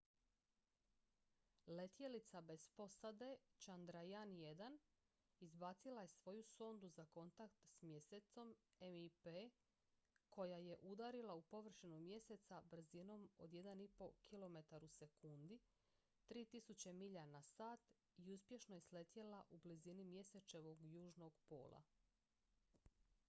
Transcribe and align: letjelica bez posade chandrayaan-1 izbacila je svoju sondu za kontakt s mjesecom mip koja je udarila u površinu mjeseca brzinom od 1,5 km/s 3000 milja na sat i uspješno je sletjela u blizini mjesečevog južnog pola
letjelica 1.79 2.39
bez 2.51 2.63
posade 2.77 3.25
chandrayaan-1 3.65 4.77
izbacila 5.47 6.05
je 6.05 6.11
svoju 6.13 6.45
sondu 6.53 6.89
za 6.95 7.05
kontakt 7.05 7.65
s 7.73 7.81
mjesecom 7.89 8.55
mip 8.79 9.59
koja 10.29 10.57
je 10.57 10.77
udarila 10.79 11.33
u 11.35 11.41
površinu 11.41 11.99
mjeseca 11.99 12.61
brzinom 12.71 13.29
od 13.37 13.51
1,5 13.59 14.25
km/s 14.31 15.61
3000 16.31 16.93
milja 16.93 17.25
na 17.25 17.43
sat 17.43 17.79
i 18.17 18.29
uspješno 18.31 18.75
je 18.75 18.81
sletjela 18.81 19.45
u 19.49 19.57
blizini 19.57 20.03
mjesečevog 20.03 20.81
južnog 20.83 21.39
pola 21.47 21.83